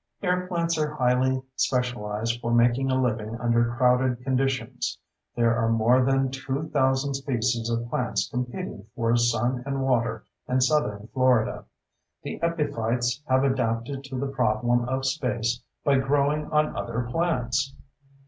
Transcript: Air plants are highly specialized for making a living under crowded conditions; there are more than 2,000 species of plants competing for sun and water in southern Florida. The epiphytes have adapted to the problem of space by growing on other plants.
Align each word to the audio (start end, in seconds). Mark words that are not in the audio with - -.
Air 0.23 0.47
plants 0.47 0.79
are 0.79 0.95
highly 0.95 1.43
specialized 1.55 2.41
for 2.41 2.51
making 2.51 2.89
a 2.89 2.99
living 2.99 3.35
under 3.39 3.75
crowded 3.77 4.23
conditions; 4.23 4.97
there 5.35 5.55
are 5.55 5.69
more 5.69 6.01
than 6.03 6.31
2,000 6.31 7.13
species 7.13 7.69
of 7.69 7.87
plants 7.87 8.27
competing 8.27 8.87
for 8.95 9.15
sun 9.15 9.61
and 9.63 9.83
water 9.83 10.25
in 10.49 10.59
southern 10.59 11.07
Florida. 11.13 11.65
The 12.23 12.39
epiphytes 12.41 13.21
have 13.27 13.43
adapted 13.43 14.03
to 14.05 14.17
the 14.17 14.25
problem 14.25 14.89
of 14.89 15.05
space 15.05 15.61
by 15.83 15.99
growing 15.99 16.47
on 16.49 16.75
other 16.75 17.03
plants. 17.11 17.75